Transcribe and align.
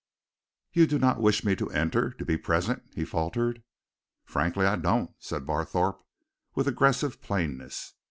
"You 0.73 0.87
do 0.87 0.97
not 0.97 1.21
wish 1.21 1.43
me 1.45 1.55
to 1.57 1.69
enter 1.69 2.09
to 2.09 2.25
be 2.25 2.35
present?" 2.35 2.81
he 2.95 3.05
faltered. 3.05 3.61
"Frankly, 4.25 4.65
I 4.65 4.75
don't," 4.77 5.11
said 5.19 5.45
Barthorpe, 5.45 6.03
with 6.55 6.67
aggressive 6.67 7.21
plainness. 7.21 7.93